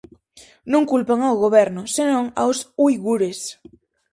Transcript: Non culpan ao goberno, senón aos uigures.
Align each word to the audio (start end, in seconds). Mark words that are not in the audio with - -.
Non 0.71 0.87
culpan 0.91 1.19
ao 1.23 1.35
goberno, 1.43 1.81
senón 1.95 2.25
aos 2.41 2.59
uigures. 2.85 3.39